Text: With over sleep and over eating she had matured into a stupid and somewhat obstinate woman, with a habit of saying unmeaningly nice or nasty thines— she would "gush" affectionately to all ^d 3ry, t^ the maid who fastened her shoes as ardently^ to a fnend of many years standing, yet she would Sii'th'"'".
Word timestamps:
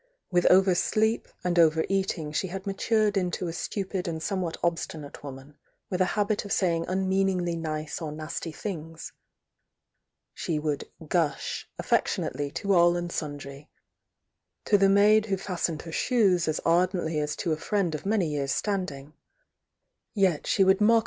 With 0.31 0.47
over 0.47 0.73
sleep 0.73 1.27
and 1.43 1.59
over 1.59 1.85
eating 1.87 2.31
she 2.31 2.47
had 2.47 2.65
matured 2.65 3.15
into 3.17 3.47
a 3.47 3.53
stupid 3.53 4.07
and 4.07 4.17
somewhat 4.19 4.57
obstinate 4.63 5.23
woman, 5.23 5.59
with 5.91 6.01
a 6.01 6.05
habit 6.17 6.43
of 6.43 6.51
saying 6.51 6.85
unmeaningly 6.87 7.55
nice 7.55 8.01
or 8.01 8.11
nasty 8.11 8.51
thines— 8.51 9.11
she 10.33 10.57
would 10.57 10.89
"gush" 11.07 11.69
affectionately 11.77 12.49
to 12.49 12.73
all 12.73 12.93
^d 12.93 13.09
3ry, 13.09 13.67
t^ 14.65 14.79
the 14.79 14.89
maid 14.89 15.27
who 15.27 15.37
fastened 15.37 15.83
her 15.83 15.91
shoes 15.91 16.47
as 16.47 16.59
ardently^ 16.61 17.35
to 17.35 17.53
a 17.53 17.57
fnend 17.57 17.93
of 17.93 18.03
many 18.03 18.27
years 18.29 18.51
standing, 18.51 19.13
yet 20.15 20.47
she 20.47 20.63
would 20.63 20.79
Sii'th'"'". 20.79 20.99